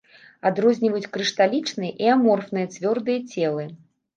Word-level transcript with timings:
Адрозніваюць 0.49 1.11
крышталічныя 1.17 1.93
і 2.07 2.09
аморфныя 2.15 2.73
цвёрдыя 2.77 3.19
целы. 3.35 3.71